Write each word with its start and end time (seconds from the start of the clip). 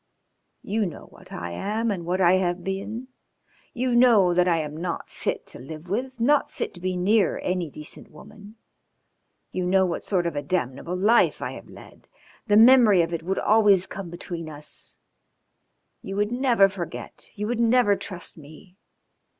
You 0.63 0.87
know 0.87 1.05
what 1.11 1.31
I 1.31 1.51
am 1.51 1.91
and 1.91 2.07
what 2.07 2.19
I 2.19 2.37
have 2.37 2.63
been. 2.63 3.09
You 3.71 3.93
know 3.93 4.33
that 4.33 4.47
I 4.47 4.57
am 4.57 4.75
not 4.75 5.11
fit 5.11 5.45
to 5.53 5.59
live 5.59 5.89
with, 5.89 6.19
not 6.19 6.49
fit 6.49 6.73
to 6.73 6.79
be 6.79 6.97
near 6.97 7.37
any 7.43 7.69
decent 7.69 8.09
woman. 8.09 8.55
You 9.51 9.63
know 9.63 9.85
what 9.85 10.01
sort 10.03 10.25
of 10.25 10.35
a 10.35 10.41
damnable 10.41 10.97
life 10.97 11.39
I 11.39 11.51
have 11.51 11.69
led; 11.69 12.07
the 12.47 12.57
memory 12.57 13.03
of 13.03 13.13
it 13.13 13.21
would 13.21 13.37
always 13.37 13.85
come 13.85 14.09
between 14.09 14.49
us 14.49 14.97
you 16.01 16.15
would 16.15 16.31
never 16.31 16.67
forget, 16.67 17.29
you 17.35 17.45
would 17.45 17.59
never 17.59 17.95
trust 17.95 18.39
me. 18.39 18.77